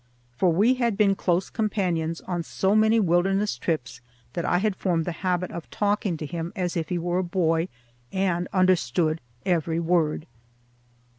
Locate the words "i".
4.45-4.57